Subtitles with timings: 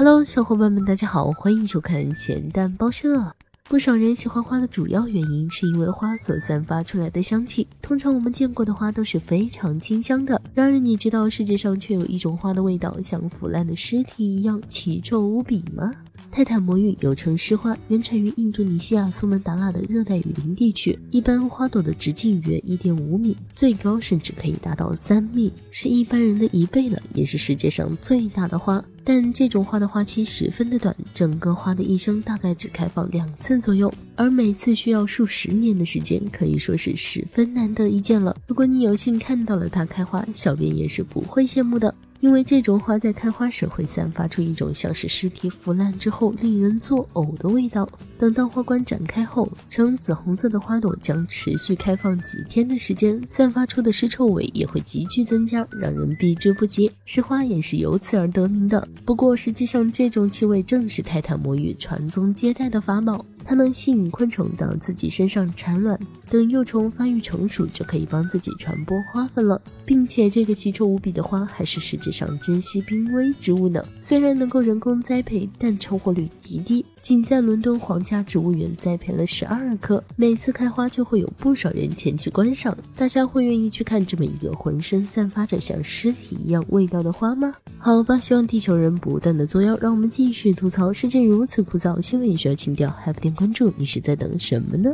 [0.00, 3.34] Hello，小伙伴们，大家好，欢迎收看咸蛋报社。
[3.64, 7.66] 不少人喜欢花的主要原因，是因为花所散发出来的香气。
[7.82, 10.40] 通常我们见过的花都是非常清香的。
[10.54, 15.90] 然而，你知道世界上却有一种花的味道像腐烂的尸体一样奇臭无比吗？
[16.30, 20.96] 泰坦魔芋又称诗花，原产于印度尼西亚苏门答腊的热带雨林地区。
[21.10, 28.82] 一般花朵的直径约一点五米，最高甚至可以达到三米，是一般人的一倍了，也是世界上最大的花。
[29.08, 38.36] 但这种花的花期十分的短，整个花的一生大概只开放两次左右，而每次需要数十年的时间，可以说是十分难得一见了。
[38.46, 41.94] 如果你有幸看到了它开花，小编也是不会羡慕的。
[42.20, 47.88] 因为这种花在开花时会散发出一种像是尸体腐烂之后令人作呕的味道。
[48.18, 56.90] 等到花冠展开后，呈紫红色的花朵将持续开放几天的时间，散发出的尸臭味也会急剧增加，让人避之不及。
[57.04, 58.86] 石花也是由此而得名的。
[59.04, 63.24] 不过实际上，这种气味正是泰坦魔芋传宗接代的法宝。
[63.48, 69.58] 它能吸引昆虫到自己身上产卵，等幼虫发育成熟，就可以帮自己传播花粉了。
[69.86, 73.82] 并且这个奇臭无比的花还是世界上珍稀濒危植物呢。
[74.02, 76.84] 虽然能够人工栽培，但成活率极低。
[77.00, 82.76] 仅在伦敦皇家植物园栽培了十二棵，每次开花就会有不少人前去观赏。
[82.94, 87.54] 大家会愿意去看这么一个浑身散发着像尸体一样味道的花吗？
[87.80, 94.92] 好吧，希望地球人不断的作妖，让我们继续吐槽世界如此枯燥，新闻也需要情调，还不点关注，你是在等什么呢？